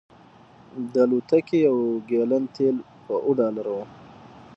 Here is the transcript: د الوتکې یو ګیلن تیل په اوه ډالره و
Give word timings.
د 0.91 0.93
الوتکې 1.05 1.57
یو 1.67 1.77
ګیلن 2.09 2.43
تیل 2.55 2.75
په 3.05 3.13
اوه 3.25 3.33
ډالره 3.39 3.71
و 3.75 3.79